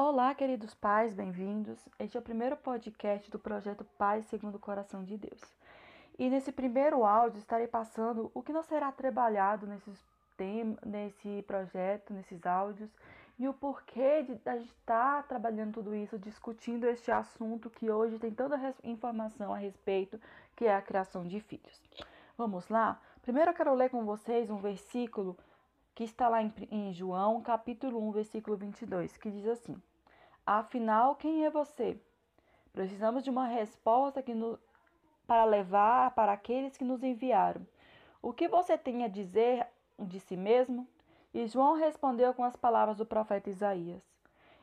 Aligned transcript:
Olá, 0.00 0.32
queridos 0.32 0.76
pais, 0.76 1.12
bem-vindos. 1.12 1.76
Este 1.98 2.16
é 2.16 2.20
o 2.20 2.22
primeiro 2.22 2.56
podcast 2.56 3.28
do 3.32 3.36
projeto 3.36 3.84
Pais 3.98 4.24
segundo 4.26 4.54
o 4.54 4.60
Coração 4.60 5.02
de 5.02 5.16
Deus. 5.16 5.42
E 6.16 6.30
nesse 6.30 6.52
primeiro 6.52 7.04
áudio 7.04 7.40
estarei 7.40 7.66
passando 7.66 8.30
o 8.32 8.40
que 8.40 8.52
não 8.52 8.62
será 8.62 8.92
trabalhado 8.92 9.66
nesses 9.66 10.00
tem, 10.36 10.78
nesse 10.86 11.42
projeto, 11.48 12.14
nesses 12.14 12.46
áudios, 12.46 12.88
e 13.40 13.48
o 13.48 13.52
porquê 13.52 14.22
de 14.22 14.40
a 14.48 14.56
gente 14.56 14.70
estar 14.70 15.16
tá 15.16 15.22
trabalhando 15.24 15.74
tudo 15.74 15.92
isso, 15.92 16.16
discutindo 16.16 16.86
este 16.86 17.10
assunto 17.10 17.68
que 17.68 17.90
hoje 17.90 18.20
tem 18.20 18.30
tanta 18.30 18.56
informação 18.84 19.52
a 19.52 19.58
respeito, 19.58 20.20
que 20.54 20.66
é 20.66 20.76
a 20.76 20.80
criação 20.80 21.26
de 21.26 21.40
filhos. 21.40 21.82
Vamos 22.36 22.68
lá? 22.68 23.00
Primeiro 23.20 23.50
eu 23.50 23.54
quero 23.54 23.74
ler 23.74 23.90
com 23.90 24.04
vocês 24.04 24.48
um 24.48 24.58
versículo 24.58 25.36
que 25.98 26.04
está 26.04 26.28
lá 26.28 26.40
em, 26.40 26.52
em 26.70 26.92
João, 26.92 27.42
capítulo 27.42 28.00
1, 28.10 28.12
versículo 28.12 28.56
22, 28.56 29.16
que 29.16 29.32
diz 29.32 29.48
assim: 29.48 29.76
Afinal, 30.46 31.16
quem 31.16 31.44
é 31.44 31.50
você? 31.50 32.00
Precisamos 32.72 33.24
de 33.24 33.30
uma 33.30 33.48
resposta 33.48 34.22
que 34.22 34.32
no, 34.32 34.56
para 35.26 35.44
levar 35.44 36.12
para 36.12 36.30
aqueles 36.30 36.76
que 36.76 36.84
nos 36.84 37.02
enviaram. 37.02 37.66
O 38.22 38.32
que 38.32 38.46
você 38.46 38.78
tem 38.78 39.02
a 39.02 39.08
dizer 39.08 39.66
de 39.98 40.20
si 40.20 40.36
mesmo? 40.36 40.86
E 41.34 41.48
João 41.48 41.74
respondeu 41.74 42.32
com 42.32 42.44
as 42.44 42.54
palavras 42.54 42.96
do 42.96 43.04
profeta 43.04 43.50
Isaías: 43.50 44.00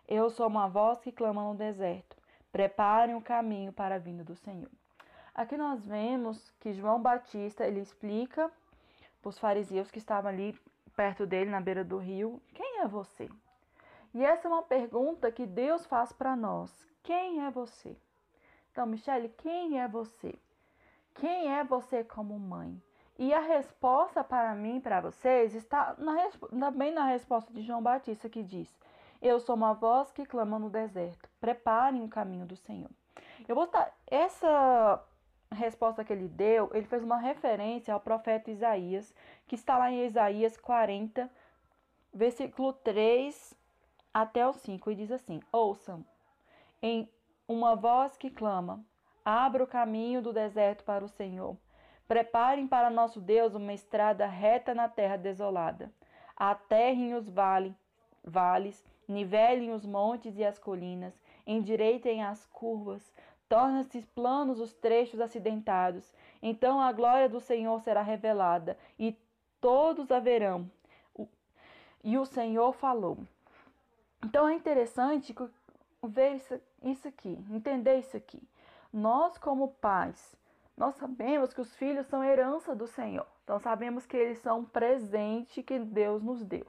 Eu 0.07 0.29
sou 0.29 0.48
uma 0.48 0.70
voz 0.70 1.02
que 1.02 1.12
clama 1.12 1.43
no 1.43 1.54
deserto. 1.54 2.15
Preparem 2.49 3.13
o 3.13 3.20
caminho 3.20 3.73
para 3.73 3.95
a 3.95 3.99
vinda 3.99 4.23
do 4.23 4.38
Senhor. 4.38 4.71
Aqui 5.34 5.57
nós 5.57 5.85
vemos 5.85 6.49
que 6.62 6.71
João 6.71 7.02
Batista 7.02 7.67
ele 7.67 7.81
explica 7.81 8.49
para 9.21 9.27
os 9.27 9.38
fariseus 9.38 9.91
que 9.91 9.98
estavam 9.98 10.31
ali 10.31 10.57
perto 10.95 11.26
dele 11.26 11.49
na 11.49 11.62
beira 11.62 11.84
do 11.84 11.98
rio: 11.98 12.41
Quem 12.54 12.80
é 12.81 12.88
você? 12.88 13.30
E 14.13 14.23
essa 14.23 14.48
é 14.48 14.52
uma 14.52 14.63
pergunta 14.63 15.31
que 15.31 15.45
Deus 15.45 15.85
faz 15.85 16.13
para 16.13 16.35
nós: 16.35 16.71
quem 17.04 17.45
é 17.45 17.52
você? 17.52 17.96
Então, 18.71 18.85
Michele, 18.85 19.29
quem 19.37 19.79
é 19.79 19.87
você? 19.87 20.34
Quem 21.13 21.54
é 21.54 21.63
você 21.63 22.04
como 22.04 22.40
mãe? 22.40 22.82
E 23.18 23.34
a 23.34 23.40
resposta 23.40 24.24
para 24.24 24.54
mim, 24.55 24.82
para 24.82 24.99
vocês, 24.99 25.54
está 25.54 25.96
na, 25.98 26.15
também 26.60 26.91
na 26.91 27.05
resposta 27.05 27.54
de 27.54 27.62
João 27.62 27.82
Batista 27.82 28.30
que 28.30 28.41
diz: 28.41 28.74
Eu 29.21 29.40
sou 29.40 29.55
uma 29.55 29.74
voz 29.74 30.12
que 30.12 30.26
clama 30.26 30.57
no 30.57 30.70
deserto, 30.70 31.30
preparem 31.40 32.04
o 32.04 32.09
caminho 32.09 32.46
do 32.46 32.55
Senhor. 32.55 32.90
Eu 33.48 33.55
vou 33.55 33.65
estar 33.65 33.93
essa 34.07 35.02
resposta 35.55 36.03
que 36.03 36.13
ele 36.13 36.27
deu, 36.27 36.70
ele 36.73 36.85
fez 36.85 37.03
uma 37.03 37.17
referência 37.17 37.93
ao 37.93 37.99
profeta 37.99 38.51
Isaías, 38.51 39.13
que 39.48 39.55
está 39.55 39.77
lá 39.77 39.91
em 39.91 40.05
Isaías 40.05 40.57
40, 40.57 41.29
versículo 42.13 42.73
3 42.73 43.55
até 44.13 44.47
o 44.47 44.53
5 44.53 44.91
e 44.91 44.95
diz 44.95 45.12
assim: 45.12 45.41
Ouçam, 45.51 46.05
em 46.81 47.09
uma 47.47 47.75
voz 47.75 48.15
que 48.17 48.29
clama: 48.29 48.84
Abra 49.23 49.63
o 49.63 49.67
caminho 49.67 50.21
do 50.21 50.31
deserto 50.31 50.84
para 50.84 51.03
o 51.03 51.09
Senhor. 51.09 51.57
Preparem 52.07 52.67
para 52.67 52.90
nosso 52.90 53.19
Deus 53.19 53.55
uma 53.55 53.73
estrada 53.73 54.27
reta 54.27 54.75
na 54.75 54.87
terra 54.87 55.17
desolada. 55.17 55.91
Aterrem 56.37 57.15
os 57.15 57.27
vale, 57.27 57.75
vales, 58.23 58.85
nivelem 59.07 59.71
os 59.71 59.85
montes 59.85 60.37
e 60.37 60.43
as 60.43 60.59
colinas, 60.59 61.19
endireitem 61.45 62.23
as 62.23 62.45
curvas, 62.45 63.12
tornem-se 63.48 64.01
planos 64.13 64.59
os 64.59 64.74
trechos 64.74 65.19
acidentados. 65.19 66.13
Então 66.41 66.79
a 66.79 66.91
glória 66.91 67.29
do 67.29 67.40
Senhor 67.40 67.79
será 67.81 68.02
revelada 68.02 68.78
e 68.97 69.18
todos 69.62 70.12
a 70.12 70.19
verão. 70.19 70.69
E 72.03 72.18
o 72.18 72.25
Senhor 72.25 72.74
falou. 72.74 73.18
Então 74.24 74.47
é 74.47 74.53
interessante 74.53 75.35
ver 76.03 76.41
isso 76.84 77.07
aqui, 77.07 77.38
entender 77.50 77.97
isso 78.00 78.16
aqui. 78.16 78.41
Nós, 78.94 79.38
como 79.38 79.69
pais, 79.69 80.38
nós 80.78 80.96
sabemos 80.96 81.53
que 81.53 81.62
os 81.62 81.75
filhos 81.75 82.06
são 82.08 82.24
herança 82.24 82.75
do 82.75 82.88
Senhor. 82.88 83.25
Então 83.44 83.59
sabemos 83.59 84.06
que 84.06 84.16
eles 84.16 84.40
são 84.40 84.59
um 84.59 84.66
presente 84.66 85.64
que 85.64 85.80
Deus 85.80 86.22
nos 86.22 86.44
deu. 86.44 86.66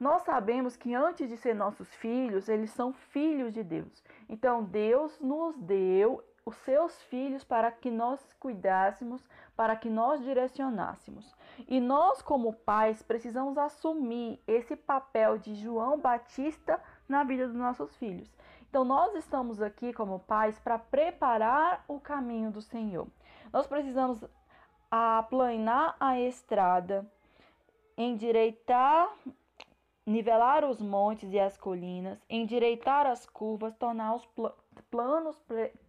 Nós 0.00 0.22
sabemos 0.22 0.78
que 0.78 0.94
antes 0.94 1.28
de 1.28 1.36
ser 1.36 1.54
nossos 1.54 1.94
filhos, 1.96 2.48
eles 2.48 2.70
são 2.70 2.90
filhos 2.90 3.52
de 3.52 3.62
Deus. 3.62 4.02
Então 4.30 4.64
Deus 4.64 5.20
nos 5.20 5.54
deu 5.58 6.24
os 6.46 6.56
seus 6.56 7.00
filhos 7.02 7.44
para 7.44 7.70
que 7.70 7.90
nós 7.90 8.18
cuidássemos, 8.40 9.22
para 9.54 9.76
que 9.76 9.90
nós 9.90 10.22
direcionássemos. 10.22 11.36
E 11.68 11.78
nós, 11.80 12.22
como 12.22 12.54
pais, 12.54 13.02
precisamos 13.02 13.58
assumir 13.58 14.42
esse 14.46 14.74
papel 14.74 15.36
de 15.36 15.54
João 15.54 15.98
Batista 15.98 16.82
na 17.06 17.22
vida 17.22 17.46
dos 17.46 17.56
nossos 17.56 17.94
filhos. 17.96 18.32
Então, 18.68 18.84
nós 18.84 19.14
estamos 19.14 19.60
aqui 19.60 19.92
como 19.92 20.20
pais 20.20 20.58
para 20.60 20.78
preparar 20.78 21.84
o 21.86 22.00
caminho 22.00 22.50
do 22.50 22.62
Senhor. 22.62 23.06
Nós 23.52 23.66
precisamos 23.66 24.24
aplanar 24.90 25.94
a 26.00 26.18
estrada, 26.18 27.06
endireitar 27.96 29.12
nivelar 30.10 30.64
os 30.64 30.80
montes 30.80 31.32
e 31.32 31.38
as 31.38 31.56
colinas, 31.56 32.18
endireitar 32.28 33.06
as 33.06 33.26
curvas, 33.26 33.74
tornar 33.76 34.16
os 34.16 34.26
pl 34.26 34.50
planos 34.90 35.36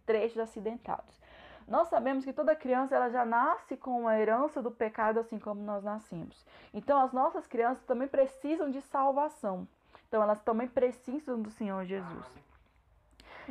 trechos 0.06 0.38
acidentados. 0.38 1.20
Nós 1.66 1.88
sabemos 1.88 2.24
que 2.24 2.32
toda 2.32 2.54
criança 2.54 2.94
ela 2.94 3.10
já 3.10 3.24
nasce 3.24 3.76
com 3.76 4.06
a 4.06 4.18
herança 4.18 4.62
do 4.62 4.70
pecado, 4.70 5.18
assim 5.18 5.38
como 5.38 5.60
nós 5.62 5.82
nascemos. 5.82 6.44
Então, 6.72 7.00
as 7.00 7.12
nossas 7.12 7.46
crianças 7.46 7.84
também 7.84 8.06
precisam 8.06 8.70
de 8.70 8.80
salvação. 8.82 9.66
Então, 10.06 10.22
elas 10.22 10.40
também 10.42 10.68
precisam 10.68 11.40
do 11.40 11.50
Senhor 11.50 11.84
Jesus. 11.84 12.26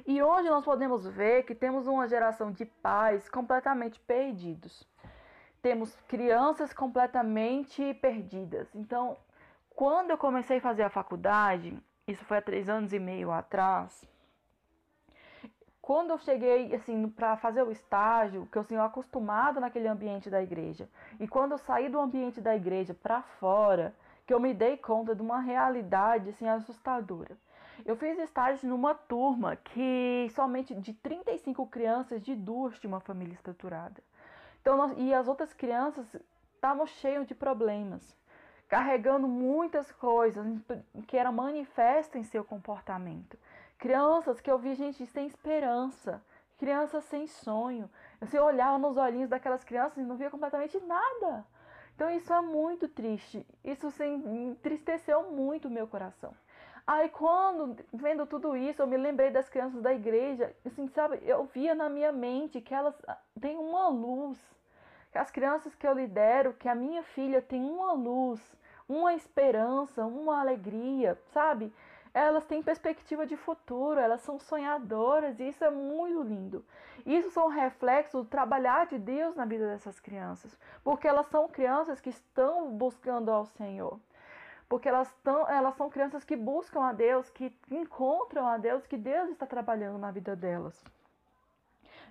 E 0.05 0.21
hoje 0.21 0.49
nós 0.49 0.63
podemos 0.63 1.05
ver 1.05 1.43
que 1.43 1.55
temos 1.55 1.87
uma 1.87 2.07
geração 2.07 2.51
de 2.51 2.65
pais 2.65 3.27
completamente 3.27 3.99
perdidos. 3.99 4.87
Temos 5.61 5.93
crianças 6.07 6.71
completamente 6.73 7.93
perdidas. 7.95 8.73
Então, 8.73 9.17
quando 9.75 10.11
eu 10.11 10.17
comecei 10.17 10.57
a 10.57 10.61
fazer 10.61 10.83
a 10.83 10.89
faculdade, 10.89 11.77
isso 12.07 12.23
foi 12.25 12.37
há 12.37 12.41
três 12.41 12.69
anos 12.69 12.93
e 12.93 12.99
meio 12.99 13.31
atrás, 13.31 14.07
quando 15.81 16.11
eu 16.11 16.19
cheguei 16.19 16.73
assim 16.75 17.09
para 17.09 17.35
fazer 17.37 17.63
o 17.63 17.71
estágio, 17.71 18.47
que 18.51 18.57
eu 18.57 18.61
assim, 18.61 18.77
acostumado 18.77 19.59
naquele 19.59 19.87
ambiente 19.87 20.29
da 20.29 20.41
igreja, 20.41 20.87
e 21.19 21.27
quando 21.27 21.53
eu 21.53 21.57
saí 21.57 21.89
do 21.89 21.99
ambiente 21.99 22.39
da 22.39 22.55
igreja 22.55 22.93
para 22.93 23.21
fora, 23.21 23.95
que 24.25 24.33
eu 24.33 24.39
me 24.39 24.53
dei 24.53 24.77
conta 24.77 25.15
de 25.15 25.21
uma 25.21 25.39
realidade 25.39 26.29
assim 26.29 26.47
assustadora. 26.47 27.35
Eu 27.83 27.95
fiz 27.95 28.19
estágio 28.19 28.69
numa 28.69 28.93
turma 28.93 29.55
que 29.55 30.27
somente 30.35 30.75
de 30.75 30.93
35 30.93 31.65
crianças 31.67 32.21
de 32.21 32.35
duas 32.35 32.79
de 32.79 32.85
uma 32.85 32.99
família 32.99 33.33
estruturada. 33.33 34.03
Então, 34.61 34.77
nós, 34.77 34.93
e 34.97 35.11
as 35.11 35.27
outras 35.27 35.51
crianças 35.51 36.05
estavam 36.53 36.85
cheias 36.85 37.27
de 37.27 37.33
problemas 37.33 38.15
carregando 38.71 39.27
muitas 39.27 39.91
coisas 39.91 40.47
que 41.05 41.17
era 41.17 41.29
manifesta 41.29 42.17
em 42.17 42.23
seu 42.23 42.41
comportamento. 42.41 43.37
Crianças 43.77 44.39
que 44.39 44.49
eu 44.49 44.57
vi 44.57 44.75
gente 44.75 45.05
sem 45.07 45.27
esperança, 45.27 46.23
crianças 46.57 47.03
sem 47.03 47.27
sonho. 47.27 47.89
Você 48.21 48.39
olhava 48.39 48.77
nos 48.77 48.95
olhinhos 48.95 49.29
daquelas 49.29 49.65
crianças 49.65 49.97
e 49.97 50.07
não 50.07 50.15
via 50.15 50.29
completamente 50.29 50.79
nada. 50.79 51.45
Então 51.93 52.09
isso 52.09 52.31
é 52.31 52.39
muito 52.39 52.87
triste. 52.87 53.45
Isso 53.61 53.91
entristeceu 54.01 55.29
muito 55.29 55.67
o 55.67 55.71
meu 55.71 55.85
coração. 55.85 56.33
Aí 56.87 57.09
quando 57.09 57.75
vendo 57.91 58.25
tudo 58.25 58.55
isso, 58.55 58.81
eu 58.81 58.87
me 58.87 58.95
lembrei 58.95 59.31
das 59.31 59.49
crianças 59.49 59.81
da 59.81 59.93
igreja, 59.93 60.55
assim, 60.65 60.87
sabe, 60.87 61.19
eu 61.23 61.43
via 61.43 61.75
na 61.75 61.89
minha 61.89 62.13
mente 62.13 62.61
que 62.61 62.73
elas 62.73 62.95
têm 63.41 63.57
uma 63.57 63.89
luz. 63.89 64.39
Que 65.11 65.17
as 65.17 65.29
crianças 65.29 65.75
que 65.75 65.85
eu 65.85 65.91
lidero, 65.91 66.53
que 66.53 66.69
a 66.69 66.75
minha 66.75 67.03
filha 67.03 67.41
tem 67.41 67.69
uma 67.69 67.91
luz 67.91 68.60
uma 68.87 69.13
esperança, 69.13 70.05
uma 70.05 70.39
alegria, 70.39 71.17
sabe? 71.33 71.73
Elas 72.13 72.43
têm 72.43 72.61
perspectiva 72.61 73.25
de 73.25 73.37
futuro, 73.37 73.99
elas 73.99 74.21
são 74.21 74.37
sonhadoras 74.37 75.39
e 75.39 75.47
isso 75.47 75.63
é 75.63 75.69
muito 75.69 76.21
lindo. 76.21 76.65
Isso 77.05 77.31
são 77.31 77.47
reflexos 77.47 78.23
do 78.23 78.29
trabalhar 78.29 78.85
de 78.87 78.97
Deus 78.97 79.35
na 79.35 79.45
vida 79.45 79.65
dessas 79.67 79.99
crianças, 79.99 80.57
porque 80.83 81.07
elas 81.07 81.27
são 81.27 81.47
crianças 81.47 82.01
que 82.01 82.09
estão 82.09 82.71
buscando 82.71 83.31
ao 83.31 83.45
Senhor. 83.45 83.97
Porque 84.67 84.87
elas, 84.87 85.13
tão, 85.23 85.47
elas 85.49 85.75
são 85.75 85.89
crianças 85.89 86.23
que 86.23 86.35
buscam 86.35 86.81
a 86.81 86.93
Deus, 86.93 87.29
que 87.29 87.53
encontram 87.69 88.47
a 88.47 88.57
Deus, 88.57 88.85
que 88.87 88.97
Deus 88.97 89.29
está 89.29 89.45
trabalhando 89.45 89.97
na 89.97 90.11
vida 90.11 90.35
delas. 90.35 90.81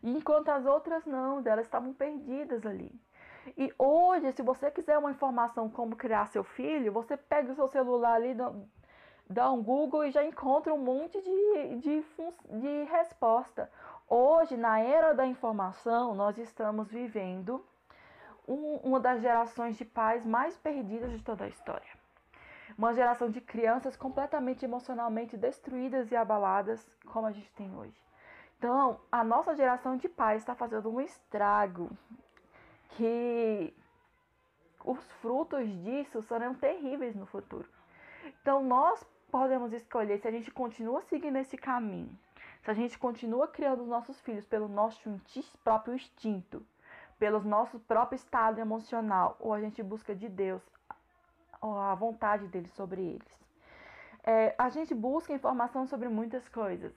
Enquanto 0.03 0.49
as 0.49 0.65
outras 0.65 1.05
não, 1.05 1.43
elas 1.45 1.67
estavam 1.67 1.93
perdidas 1.93 2.65
ali. 2.65 2.93
E 3.57 3.73
hoje, 3.79 4.33
se 4.33 4.43
você 4.43 4.71
quiser 4.71 4.99
uma 4.99 5.11
informação 5.11 5.69
como 5.69 5.97
criar 5.97 6.27
seu 6.27 6.45
filho, 6.45 6.93
você 6.93 7.17
pega 7.17 7.53
o 7.53 7.55
seu 7.55 7.69
celular 7.69 8.15
ali, 8.15 8.37
dá 9.29 9.51
um 9.51 9.63
Google 9.63 10.05
e 10.05 10.11
já 10.11 10.25
encontra 10.25 10.73
um 10.75 10.79
monte 10.79 11.21
de, 11.21 11.77
de, 11.77 12.05
de 12.61 12.85
resposta. 12.85 13.71
Hoje, 14.09 14.57
na 14.57 14.81
era 14.81 15.13
da 15.13 15.27
informação, 15.27 16.15
nós 16.15 16.37
estamos 16.37 16.91
vivendo 16.91 17.65
um, 18.47 18.77
uma 18.83 18.99
das 19.01 19.21
gerações 19.23 19.77
de 19.77 19.85
pais 19.85 20.27
mais 20.27 20.57
perdidas 20.57 21.13
de 21.13 21.23
toda 21.23 21.45
a 21.45 21.49
história. 21.49 21.89
uma 22.77 22.93
geração 22.95 23.31
de 23.31 23.41
crianças 23.41 23.97
completamente 23.97 24.65
emocionalmente 24.65 25.37
destruídas 25.37 26.11
e 26.11 26.17
abaladas, 26.17 26.91
como 27.07 27.27
a 27.27 27.33
gente 27.33 27.53
tem 27.53 27.75
hoje. 27.77 27.95
Então, 28.59 29.01
a 29.11 29.23
nossa 29.25 29.55
geração 29.55 29.97
de 29.97 30.09
pais 30.09 30.43
está 30.43 30.55
fazendo 30.55 30.91
um 30.91 31.01
estrago 31.01 31.91
que 32.97 33.75
os 34.85 34.99
frutos 35.21 35.69
disso 35.83 36.23
serão 36.23 36.55
terríveis 36.55 37.15
no 37.15 37.27
futuro. 37.27 37.69
Então, 38.41 38.63
nós 38.63 39.05
podemos 39.31 39.73
escolher 39.73 40.19
se 40.19 40.29
a 40.29 40.31
gente 40.31 40.51
continua 40.51 41.03
seguindo 41.03 41.37
esse 41.37 41.57
caminho, 41.57 42.11
se 42.63 42.71
a 42.71 42.75
gente 42.75 42.99
continua 42.99 43.47
criando 43.47 43.83
os 43.83 43.89
nossos 43.89 44.21
filhos 44.21 44.45
pelo 44.45 44.69
nosso 44.69 45.21
próprio 45.63 45.95
instinto, 45.95 46.65
pelo 47.19 47.41
nosso 47.41 47.79
próprio 47.81 48.17
estado 48.17 48.61
emocional, 48.61 49.37
ou 49.39 49.53
a 49.53 49.61
gente 49.61 49.83
busca 49.83 50.15
de 50.15 50.29
Deus 50.29 50.63
a 51.61 51.95
vontade 51.95 52.49
dele 52.49 52.69
sobre 52.69 53.03
eles. 53.03 53.41
É, 54.25 54.55
a 54.59 54.69
gente 54.69 54.95
busca 54.95 55.33
informação 55.33 55.87
sobre 55.87 56.09
muitas 56.09 56.47
coisas. 56.49 56.93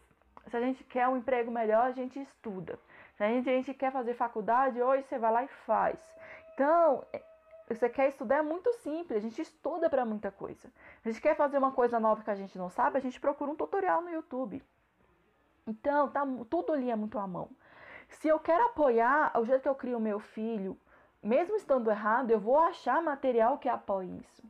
Se 0.47 0.57
a 0.57 0.61
gente 0.61 0.83
quer 0.83 1.07
um 1.07 1.17
emprego 1.17 1.51
melhor, 1.51 1.85
a 1.85 1.91
gente 1.91 2.19
estuda. 2.19 2.77
Se 3.15 3.23
a 3.23 3.41
gente, 3.41 3.73
quer 3.73 3.91
fazer 3.91 4.15
faculdade, 4.15 4.81
hoje 4.81 5.03
você 5.03 5.19
vai 5.19 5.31
lá 5.31 5.43
e 5.43 5.47
faz. 5.47 5.99
Então, 6.53 7.05
é, 7.13 7.21
você 7.67 7.87
quer 7.87 8.09
estudar 8.09 8.37
é 8.37 8.41
muito 8.41 8.71
simples, 8.73 9.17
a 9.17 9.19
gente 9.19 9.41
estuda 9.41 9.89
para 9.89 10.03
muita 10.03 10.31
coisa. 10.31 10.71
A 11.05 11.09
gente 11.09 11.21
quer 11.21 11.35
fazer 11.35 11.57
uma 11.57 11.71
coisa 11.71 11.99
nova 11.99 12.23
que 12.23 12.31
a 12.31 12.35
gente 12.35 12.57
não 12.57 12.69
sabe, 12.69 12.97
a 12.97 13.01
gente 13.01 13.19
procura 13.19 13.51
um 13.51 13.55
tutorial 13.55 14.01
no 14.01 14.09
YouTube. 14.09 14.63
Então, 15.67 16.09
tá, 16.09 16.23
tudo 16.49 16.73
ali 16.73 16.89
é 16.89 16.95
muito 16.95 17.19
à 17.19 17.27
mão. 17.27 17.49
Se 18.09 18.27
eu 18.27 18.39
quero 18.39 18.65
apoiar 18.65 19.31
o 19.39 19.45
jeito 19.45 19.61
que 19.61 19.69
eu 19.69 19.75
crio 19.75 19.99
meu 19.99 20.19
filho, 20.19 20.77
mesmo 21.21 21.55
estando 21.55 21.89
errado, 21.89 22.31
eu 22.31 22.39
vou 22.39 22.57
achar 22.57 23.01
material 23.01 23.57
que 23.57 23.69
apoie 23.69 24.19
isso. 24.19 24.43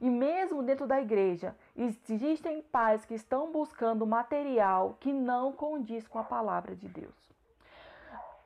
E 0.00 0.08
mesmo 0.10 0.62
dentro 0.62 0.86
da 0.86 1.00
igreja, 1.00 1.56
existem 1.76 2.62
pais 2.62 3.04
que 3.04 3.14
estão 3.14 3.50
buscando 3.50 4.06
material 4.06 4.96
que 5.00 5.12
não 5.12 5.52
condiz 5.52 6.06
com 6.06 6.18
a 6.18 6.24
palavra 6.24 6.76
de 6.76 6.88
Deus. 6.88 7.39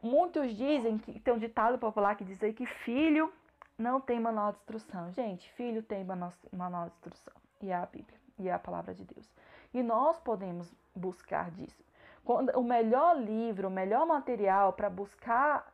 Muitos 0.05 0.55
dizem 0.55 0.99
que 0.99 1.19
tem 1.19 1.33
um 1.33 1.39
ditado 1.39 1.79
popular 1.79 2.15
que 2.15 2.27
diz 2.27 2.43
aí 2.43 2.53
que 2.53 2.67
filho 2.67 3.33
não 3.79 3.99
tem 3.99 4.21
manual 4.21 4.53
de 4.53 4.59
instrução. 4.59 5.11
Gente, 5.13 5.51
filho 5.53 5.83
tem 5.83 6.05
manual 6.05 6.89
de 6.91 6.95
instrução. 6.97 7.33
E 7.63 7.71
é 7.71 7.75
a 7.75 7.87
Bíblia, 7.87 8.19
e 8.39 8.47
é 8.51 8.53
a 8.53 8.59
palavra 8.59 8.93
de 8.93 9.03
Deus. 9.03 9.27
E 9.73 9.83
nós 9.83 10.21
podemos 10.21 10.71
buscar 10.95 11.51
disso. 11.53 11.83
Quando, 12.23 12.51
o 12.51 12.63
melhor 12.63 13.19
livro, 13.19 13.69
o 13.69 13.71
melhor 13.71 14.07
material 14.07 14.75
para 14.75 14.91
buscar 14.91 15.73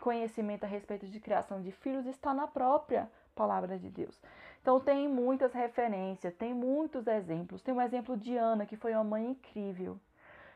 conhecimento 0.00 0.64
a 0.64 0.66
respeito 0.66 1.06
de 1.06 1.20
criação 1.20 1.62
de 1.62 1.70
filhos 1.70 2.04
está 2.04 2.34
na 2.34 2.48
própria 2.48 3.08
palavra 3.32 3.78
de 3.78 3.88
Deus. 3.88 4.20
Então 4.60 4.80
tem 4.80 5.06
muitas 5.06 5.52
referências, 5.52 6.34
tem 6.34 6.52
muitos 6.52 7.06
exemplos. 7.06 7.62
Tem 7.62 7.72
um 7.72 7.80
exemplo 7.80 8.16
de 8.16 8.36
Ana, 8.36 8.66
que 8.66 8.76
foi 8.76 8.92
uma 8.92 9.04
mãe 9.04 9.30
incrível. 9.30 9.96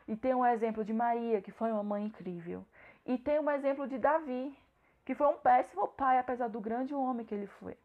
E 0.08 0.16
tem 0.16 0.34
um 0.34 0.44
exemplo 0.44 0.84
de 0.84 0.92
Maria, 0.92 1.40
que 1.40 1.52
foi 1.52 1.70
uma 1.70 1.84
mãe 1.84 2.04
incrível. 2.06 2.64
E 3.04 3.18
tem 3.18 3.38
um 3.40 3.50
exemplo 3.50 3.86
de 3.86 3.98
Davi, 3.98 4.56
que 5.04 5.14
foi 5.14 5.26
um 5.26 5.36
péssimo 5.36 5.88
pai, 5.88 6.18
apesar 6.18 6.48
do 6.48 6.60
grande 6.60 6.94
homem 6.94 7.26
que 7.26 7.34
ele 7.34 7.46
foi. 7.46 7.76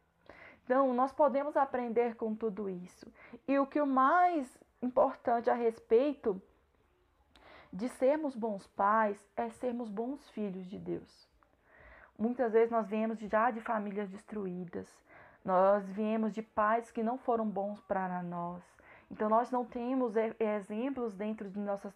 Então, 0.63 0.93
nós 0.93 1.11
podemos 1.11 1.55
aprender 1.55 2.15
com 2.15 2.35
tudo 2.35 2.69
isso. 2.69 3.11
E 3.47 3.57
o 3.57 3.65
que 3.65 3.81
o 3.81 3.87
mais 3.87 4.57
importante 4.81 5.49
a 5.49 5.53
respeito 5.53 6.41
de 7.71 7.89
sermos 7.89 8.35
bons 8.35 8.67
pais 8.67 9.25
é 9.35 9.49
sermos 9.49 9.89
bons 9.89 10.29
filhos 10.29 10.65
de 10.67 10.77
Deus. 10.77 11.27
Muitas 12.17 12.53
vezes 12.53 12.71
nós 12.71 12.87
viemos 12.87 13.19
já 13.19 13.51
de 13.51 13.61
famílias 13.61 14.09
destruídas, 14.09 14.87
nós 15.45 15.87
viemos 15.89 16.33
de 16.33 16.41
pais 16.41 16.89
que 16.91 17.03
não 17.03 17.17
foram 17.17 17.47
bons 17.47 17.79
para 17.81 18.21
nós. 18.23 18.63
Então 19.09 19.29
nós 19.29 19.51
não 19.51 19.63
temos 19.63 20.13
exemplos 20.39 21.13
dentro 21.13 21.49
de 21.49 21.59
nossas 21.59 21.93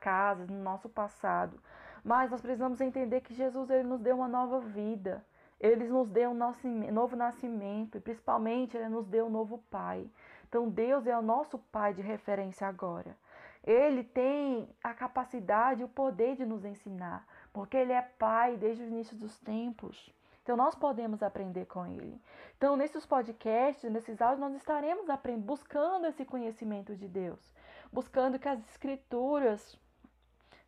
casas, 0.00 0.48
no 0.48 0.62
nosso 0.62 0.88
passado. 0.88 1.60
Mas 2.06 2.30
nós 2.30 2.40
precisamos 2.40 2.80
entender 2.80 3.20
que 3.20 3.34
Jesus 3.34 3.68
ele 3.68 3.82
nos 3.82 4.00
deu 4.00 4.14
uma 4.14 4.28
nova 4.28 4.60
vida. 4.60 5.26
Ele 5.58 5.88
nos 5.88 6.08
deu 6.08 6.30
um 6.30 6.92
novo 6.92 7.16
nascimento 7.16 7.98
e 7.98 8.00
principalmente 8.00 8.76
ele 8.76 8.88
nos 8.88 9.08
deu 9.08 9.26
um 9.26 9.30
novo 9.30 9.58
pai. 9.68 10.08
Então 10.48 10.68
Deus 10.68 11.04
é 11.08 11.18
o 11.18 11.22
nosso 11.22 11.58
pai 11.58 11.92
de 11.92 12.02
referência 12.02 12.64
agora. 12.68 13.16
Ele 13.64 14.04
tem 14.04 14.68
a 14.84 14.94
capacidade, 14.94 15.82
o 15.82 15.88
poder 15.88 16.36
de 16.36 16.46
nos 16.46 16.64
ensinar, 16.64 17.26
porque 17.52 17.76
ele 17.76 17.92
é 17.92 18.02
pai 18.02 18.56
desde 18.56 18.84
o 18.84 18.86
início 18.86 19.16
dos 19.16 19.36
tempos. 19.40 20.14
Então 20.44 20.56
nós 20.56 20.76
podemos 20.76 21.24
aprender 21.24 21.66
com 21.66 21.84
ele. 21.84 22.22
Então 22.56 22.76
nesses 22.76 23.04
podcasts, 23.04 23.90
nesses 23.90 24.22
áudios, 24.22 24.38
nós 24.38 24.54
estaremos 24.54 25.06
buscando 25.38 26.06
esse 26.06 26.24
conhecimento 26.24 26.94
de 26.94 27.08
Deus, 27.08 27.52
buscando 27.92 28.38
que 28.38 28.48
as 28.48 28.60
escrituras 28.60 29.76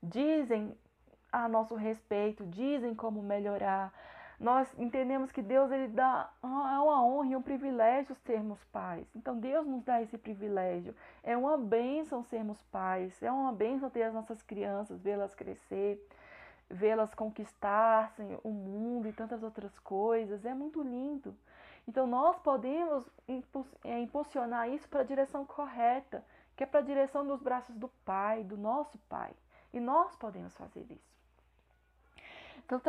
dizem 0.03 0.77
a 1.33 1.49
nosso 1.49 1.75
respeito, 1.75 2.47
dizem 2.47 2.95
como 2.95 3.23
melhorar. 3.23 3.93
Nós 4.39 4.73
entendemos 4.79 5.33
que 5.33 5.43
Deus 5.43 5.71
ele 5.73 5.89
dá 5.89 6.31
é 6.43 6.47
uma 6.47 7.05
honra 7.05 7.33
e 7.33 7.37
um 7.37 7.43
privilégio 7.43 8.15
sermos 8.25 8.63
pais. 8.67 9.05
Então 9.15 9.37
Deus 9.39 9.67
nos 9.67 9.83
dá 9.83 10.01
esse 10.01 10.17
privilégio. 10.17 10.95
É 11.25 11.37
uma 11.37 11.59
bênção 11.59 12.23
sermos 12.23 12.63
pais. 12.65 13.21
É 13.21 13.33
uma 13.33 13.53
bênção 13.53 13.91
ter 13.91 14.05
as 14.05 14.15
nossas 14.15 14.41
crianças, 14.43 15.03
vê-las 15.03 15.35
crescer, 15.35 16.01
vê-las 16.71 17.13
conquistarem 17.15 18.39
o 18.45 18.51
mundo 18.51 19.09
e 19.09 19.13
tantas 19.13 19.43
outras 19.43 19.77
coisas. 19.81 20.45
É 20.45 20.55
muito 20.55 20.83
lindo. 20.83 21.35
Então 21.89 22.07
nós 22.07 22.39
podemos 22.39 23.11
é, 23.83 23.99
impulsionar 23.99 24.69
isso 24.69 24.89
para 24.89 25.01
a 25.01 25.05
direção 25.05 25.45
correta, 25.45 26.25
que 26.55 26.63
é 26.63 26.67
para 26.67 26.79
a 26.79 26.85
direção 26.85 27.27
dos 27.27 27.43
braços 27.43 27.75
do 27.75 27.89
Pai, 28.05 28.45
do 28.45 28.57
nosso 28.57 28.99
Pai. 29.09 29.33
E 29.73 29.81
nós 29.81 30.15
podemos 30.15 30.57
fazer 30.57 30.87
isso. 30.91 31.18
Então 32.69 32.83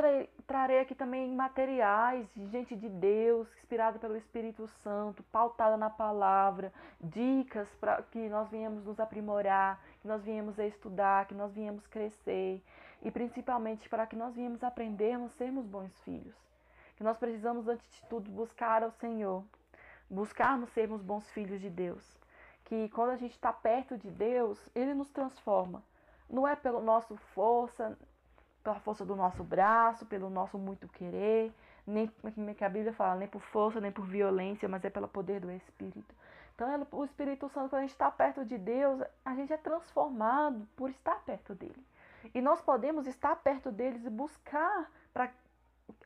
trarei 0.46 0.82
aqui 0.82 0.94
também 0.94 1.34
materiais 1.34 2.28
de 2.36 2.46
gente 2.48 2.76
de 2.76 2.90
Deus, 2.90 3.48
inspirada 3.60 3.98
pelo 3.98 4.18
Espírito 4.18 4.68
Santo, 4.84 5.24
pautada 5.32 5.78
na 5.78 5.90
palavra, 5.90 6.74
dicas 7.00 7.74
para 7.76 8.02
que 8.02 8.28
nós 8.28 8.50
venhamos 8.50 8.84
nos 8.84 9.00
aprimorar, 9.00 9.82
que 10.02 10.08
nós 10.10 10.22
a 10.60 10.68
estudar, 10.68 11.28
que 11.28 11.34
nós 11.34 11.54
venhamos 11.54 11.88
crescer 11.88 12.62
e 13.02 13.10
principalmente 13.10 13.88
para 13.88 14.06
que 14.06 14.18
nós 14.18 14.36
venhamos 14.36 14.66
aprendermos 14.66 15.32
sermos 15.36 15.66
bons 15.66 15.98
filhos. 16.02 16.36
Que 16.98 17.04
nós 17.04 17.18
precisamos 17.18 17.66
antes 17.70 17.90
de 17.90 18.06
tudo 18.10 18.30
buscar 18.30 18.84
ao 18.84 18.92
Senhor, 18.92 19.46
buscarmos 20.10 20.70
sermos 20.72 21.02
bons 21.02 21.32
filhos 21.32 21.62
de 21.62 21.70
Deus. 21.70 22.20
Que 22.66 22.90
quando 22.90 23.12
a 23.12 23.16
gente 23.16 23.32
está 23.32 23.54
perto 23.54 23.98
de 23.98 24.12
Deus, 24.12 24.70
Ele 24.76 24.94
nos 24.94 25.10
transforma. 25.10 25.82
Não 26.30 26.46
é 26.46 26.54
pela 26.54 26.82
nossa 26.82 27.16
força, 27.34 27.98
pela 28.70 28.80
força 28.80 29.04
do 29.04 29.16
nosso 29.16 29.44
braço, 29.44 30.06
pelo 30.06 30.30
nosso 30.30 30.58
muito 30.58 30.88
querer, 30.90 31.52
nem 31.88 32.08
que 32.56 32.64
a 32.64 32.70
Bíblia 32.70 32.94
fala, 32.94 33.16
nem 33.16 33.28
por 33.28 33.42
força, 33.42 33.82
nem 33.82 33.92
por 33.92 34.06
violência, 34.06 34.70
mas 34.70 34.86
é 34.86 34.90
pelo 34.90 35.08
poder 35.08 35.40
do 35.40 35.50
Espírito. 35.52 36.14
Então, 36.54 36.88
o 36.92 37.04
Espírito 37.04 37.50
Santo, 37.50 37.70
quando 37.70 37.80
a 37.80 37.82
gente 37.82 37.92
está 37.92 38.12
perto 38.12 38.46
de 38.46 38.58
Deus, 38.58 39.02
a 39.26 39.34
gente 39.34 39.52
é 39.52 39.58
transformado 39.58 40.68
por 40.76 40.90
estar 40.90 41.20
perto 41.24 41.56
dele. 41.56 41.84
E 42.36 42.42
nós 42.42 42.62
podemos 42.62 43.08
estar 43.08 43.36
perto 43.38 43.72
deles 43.72 44.06
e 44.06 44.10
buscar 44.10 44.92
para 45.12 45.32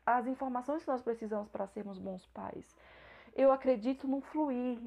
as 0.06 0.26
informações 0.28 0.84
que 0.84 0.90
nós 0.90 1.02
precisamos 1.02 1.50
para 1.50 1.68
sermos 1.68 1.98
bons 1.98 2.26
pais. 2.28 2.78
Eu 3.36 3.52
acredito 3.52 4.08
no 4.08 4.22
fluir 4.22 4.80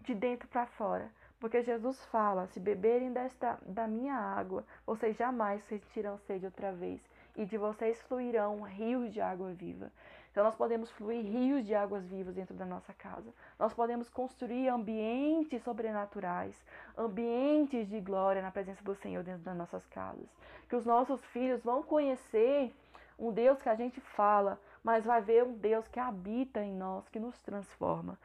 de 0.00 0.14
dentro 0.14 0.48
para 0.48 0.66
fora. 0.66 1.10
Porque 1.42 1.60
Jesus 1.60 2.04
fala: 2.04 2.46
se 2.46 2.60
beberem 2.60 3.12
desta, 3.12 3.58
da 3.66 3.88
minha 3.88 4.14
água, 4.14 4.64
vocês 4.86 5.16
jamais 5.16 5.60
sentirão 5.64 6.16
sede 6.18 6.46
outra 6.46 6.72
vez, 6.72 7.00
e 7.36 7.44
de 7.44 7.56
vocês 7.56 8.00
fluirão 8.02 8.62
rios 8.62 9.12
de 9.12 9.20
água 9.20 9.52
viva. 9.52 9.90
Então, 10.32 10.44
nós 10.44 10.54
podemos 10.54 10.90
fluir 10.92 11.22
rios 11.22 11.66
de 11.66 11.74
águas 11.74 12.06
vivas 12.06 12.34
dentro 12.34 12.54
da 12.54 12.64
nossa 12.64 12.94
casa. 12.94 13.30
Nós 13.58 13.74
podemos 13.74 14.08
construir 14.08 14.68
ambientes 14.68 15.62
sobrenaturais, 15.62 16.56
ambientes 16.96 17.86
de 17.86 18.00
glória 18.00 18.40
na 18.40 18.50
presença 18.50 18.82
do 18.82 18.94
Senhor 18.94 19.22
dentro 19.22 19.42
das 19.42 19.56
nossas 19.56 19.84
casas. 19.88 20.26
Que 20.70 20.76
os 20.76 20.86
nossos 20.86 21.22
filhos 21.26 21.62
vão 21.62 21.82
conhecer 21.82 22.74
um 23.18 23.30
Deus 23.30 23.60
que 23.60 23.68
a 23.68 23.74
gente 23.74 24.00
fala, 24.00 24.58
mas 24.82 25.04
vai 25.04 25.20
ver 25.20 25.44
um 25.44 25.52
Deus 25.52 25.86
que 25.86 26.00
habita 26.00 26.64
em 26.64 26.74
nós, 26.74 27.06
que 27.10 27.20
nos 27.20 27.38
transforma. 27.40 28.18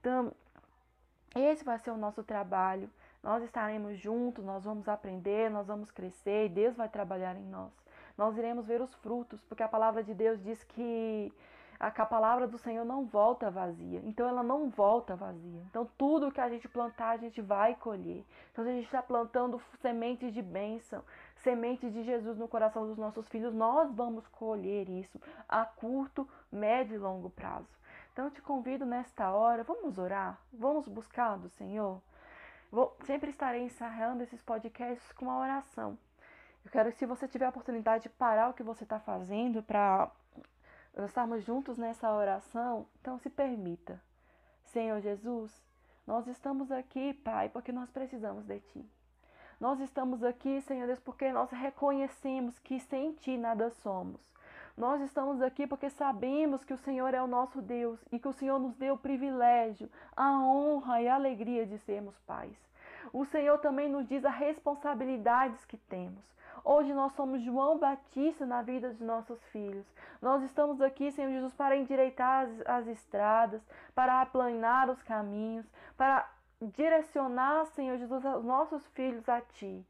Então, 0.00 0.32
esse 1.36 1.62
vai 1.62 1.78
ser 1.78 1.90
o 1.90 1.98
nosso 1.98 2.22
trabalho. 2.22 2.88
Nós 3.22 3.42
estaremos 3.42 3.98
juntos, 3.98 4.42
nós 4.42 4.64
vamos 4.64 4.88
aprender, 4.88 5.50
nós 5.50 5.66
vamos 5.66 5.90
crescer 5.90 6.46
e 6.46 6.48
Deus 6.48 6.74
vai 6.74 6.88
trabalhar 6.88 7.36
em 7.36 7.44
nós. 7.44 7.70
Nós 8.20 8.36
iremos 8.36 8.66
ver 8.66 8.82
os 8.82 8.94
frutos, 8.96 9.40
porque 9.44 9.62
a 9.62 9.68
palavra 9.68 10.04
de 10.04 10.12
Deus 10.12 10.38
diz 10.42 10.62
que 10.62 11.32
a, 11.80 11.86
a 11.86 12.04
palavra 12.04 12.46
do 12.46 12.58
Senhor 12.58 12.84
não 12.84 13.06
volta 13.06 13.50
vazia. 13.50 14.02
Então 14.04 14.28
ela 14.28 14.42
não 14.42 14.68
volta 14.68 15.16
vazia. 15.16 15.62
Então 15.70 15.88
tudo 15.96 16.30
que 16.30 16.38
a 16.38 16.50
gente 16.50 16.68
plantar, 16.68 17.12
a 17.12 17.16
gente 17.16 17.40
vai 17.40 17.74
colher. 17.76 18.22
Então 18.52 18.62
se 18.62 18.70
a 18.70 18.74
gente 18.74 18.84
está 18.84 19.02
plantando 19.02 19.58
sementes 19.80 20.34
de 20.34 20.42
bênção, 20.42 21.02
sementes 21.36 21.90
de 21.94 22.02
Jesus 22.02 22.36
no 22.36 22.46
coração 22.46 22.86
dos 22.86 22.98
nossos 22.98 23.26
filhos, 23.26 23.54
nós 23.54 23.90
vamos 23.90 24.28
colher 24.28 24.86
isso 24.90 25.18
a 25.48 25.64
curto, 25.64 26.28
médio 26.52 26.96
e 26.96 26.98
longo 26.98 27.30
prazo. 27.30 27.74
Então 28.12 28.26
eu 28.26 28.30
te 28.30 28.42
convido 28.42 28.84
nesta 28.84 29.32
hora, 29.32 29.64
vamos 29.64 29.96
orar, 29.96 30.38
vamos 30.52 30.86
buscar 30.86 31.38
do 31.38 31.48
Senhor. 31.48 32.02
Vou, 32.70 32.94
sempre 33.06 33.30
estarei 33.30 33.62
encerrando 33.62 34.22
esses 34.22 34.42
podcasts 34.42 35.10
com 35.12 35.24
uma 35.24 35.38
oração. 35.40 35.96
Eu 36.64 36.70
quero 36.70 36.92
que 36.92 36.98
se 36.98 37.06
você 37.06 37.26
tiver 37.26 37.46
a 37.46 37.50
oportunidade 37.50 38.04
de 38.04 38.08
parar 38.08 38.50
o 38.50 38.54
que 38.54 38.62
você 38.62 38.84
está 38.84 39.00
fazendo 39.00 39.62
para 39.62 40.10
estarmos 41.06 41.44
juntos 41.44 41.78
nessa 41.78 42.12
oração, 42.12 42.86
então 43.00 43.18
se 43.18 43.30
permita. 43.30 44.00
Senhor 44.64 45.00
Jesus, 45.00 45.52
nós 46.06 46.26
estamos 46.26 46.70
aqui, 46.70 47.14
Pai, 47.14 47.48
porque 47.48 47.72
nós 47.72 47.90
precisamos 47.90 48.44
de 48.44 48.60
Ti. 48.60 48.84
Nós 49.58 49.80
estamos 49.80 50.22
aqui, 50.22 50.60
Senhor 50.62 50.86
Deus, 50.86 51.00
porque 51.00 51.30
nós 51.32 51.50
reconhecemos 51.50 52.58
que 52.58 52.80
sem 52.80 53.12
Ti 53.12 53.36
nada 53.36 53.70
somos. 53.70 54.20
Nós 54.76 55.02
estamos 55.02 55.42
aqui 55.42 55.66
porque 55.66 55.90
sabemos 55.90 56.64
que 56.64 56.72
o 56.72 56.78
Senhor 56.78 57.12
é 57.12 57.22
o 57.22 57.26
nosso 57.26 57.60
Deus 57.60 58.00
e 58.10 58.18
que 58.18 58.28
o 58.28 58.32
Senhor 58.32 58.58
nos 58.58 58.74
deu 58.76 58.94
o 58.94 58.98
privilégio, 58.98 59.90
a 60.16 60.38
honra 60.38 61.02
e 61.02 61.08
a 61.08 61.14
alegria 61.14 61.66
de 61.66 61.76
sermos 61.78 62.18
pais. 62.20 62.56
O 63.12 63.24
Senhor 63.24 63.58
também 63.58 63.88
nos 63.88 64.06
diz 64.08 64.24
as 64.24 64.34
responsabilidades 64.34 65.64
que 65.64 65.76
temos. 65.76 66.24
Hoje 66.64 66.92
nós 66.92 67.12
somos 67.12 67.42
João 67.42 67.78
Batista 67.78 68.44
na 68.44 68.62
vida 68.62 68.92
de 68.92 69.02
nossos 69.02 69.42
filhos. 69.46 69.86
Nós 70.20 70.42
estamos 70.42 70.80
aqui, 70.80 71.10
Senhor 71.10 71.30
Jesus, 71.30 71.54
para 71.54 71.76
endireitar 71.76 72.44
as, 72.44 72.66
as 72.66 72.86
estradas, 72.88 73.62
para 73.94 74.20
aplanar 74.20 74.90
os 74.90 75.02
caminhos, 75.02 75.66
para 75.96 76.28
direcionar, 76.60 77.66
Senhor 77.66 77.96
Jesus, 77.96 78.24
os 78.24 78.44
nossos 78.44 78.86
filhos 78.88 79.28
a 79.28 79.40
Ti. 79.40 79.84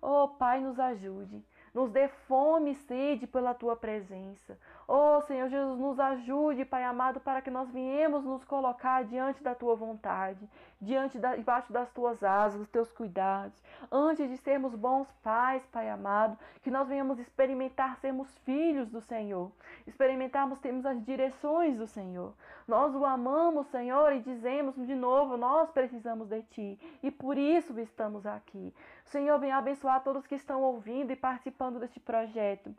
Oh, 0.00 0.28
Pai, 0.28 0.60
nos 0.60 0.78
ajude. 0.80 1.44
Nos 1.74 1.90
dê 1.90 2.08
fome 2.08 2.70
e 2.70 2.74
sede 2.74 3.26
pela 3.26 3.52
tua 3.52 3.76
presença. 3.76 4.58
Oh, 4.86 5.20
Senhor 5.22 5.48
Jesus, 5.48 5.78
nos 5.78 5.98
ajude, 5.98 6.64
Pai 6.64 6.84
amado, 6.84 7.18
para 7.18 7.40
que 7.40 7.50
nós 7.50 7.70
viemos 7.70 8.22
nos 8.22 8.44
colocar 8.44 9.02
diante 9.04 9.42
da 9.42 9.54
tua 9.54 9.74
vontade, 9.74 10.46
diante 10.78 11.18
da, 11.18 11.34
debaixo 11.34 11.72
das 11.72 11.90
tuas 11.90 12.22
asas, 12.22 12.58
dos 12.58 12.68
teus 12.68 12.92
cuidados. 12.92 13.62
Antes 13.90 14.28
de 14.28 14.36
sermos 14.36 14.74
bons 14.74 15.10
pais, 15.22 15.64
Pai 15.72 15.88
amado, 15.88 16.38
que 16.62 16.70
nós 16.70 16.86
venhamos 16.86 17.18
experimentar 17.18 17.96
sermos 17.96 18.36
filhos 18.40 18.90
do 18.90 19.00
Senhor, 19.00 19.50
experimentarmos 19.86 20.58
termos 20.58 20.84
as 20.84 21.02
direções 21.02 21.78
do 21.78 21.86
Senhor. 21.86 22.34
Nós 22.68 22.94
o 22.94 23.06
amamos, 23.06 23.66
Senhor, 23.68 24.12
e 24.12 24.20
dizemos 24.20 24.74
de 24.74 24.94
novo, 24.94 25.38
nós 25.38 25.70
precisamos 25.70 26.28
de 26.28 26.42
ti, 26.42 26.78
e 27.02 27.10
por 27.10 27.38
isso 27.38 27.78
estamos 27.80 28.26
aqui. 28.26 28.74
Senhor, 29.06 29.38
venha 29.38 29.56
abençoar 29.56 30.02
todos 30.02 30.26
que 30.26 30.34
estão 30.34 30.62
ouvindo 30.62 31.10
e 31.10 31.16
participando 31.16 31.78
deste 31.78 32.00
projeto. 32.00 32.74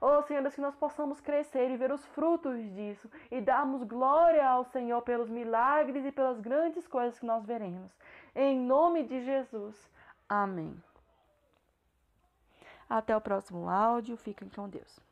Oh, 0.00 0.22
Senhor, 0.22 0.50
que 0.50 0.60
nós 0.60 0.74
possamos 0.76 1.20
crescer 1.20 1.70
e 1.70 1.76
ver 1.76 1.92
os 1.92 2.04
frutos 2.06 2.56
disso 2.74 3.10
e 3.30 3.40
darmos 3.40 3.82
glória 3.82 4.46
ao 4.48 4.64
Senhor 4.64 5.02
pelos 5.02 5.28
milagres 5.28 6.06
e 6.06 6.10
pelas 6.10 6.40
grandes 6.40 6.86
coisas 6.86 7.18
que 7.18 7.26
nós 7.26 7.44
veremos. 7.44 7.92
Em 8.34 8.58
nome 8.58 9.02
de 9.02 9.22
Jesus. 9.22 9.90
Amém. 10.26 10.74
Até 12.88 13.14
o 13.14 13.20
próximo 13.20 13.68
áudio. 13.68 14.16
Fiquem 14.16 14.48
com 14.48 14.68
Deus. 14.68 15.09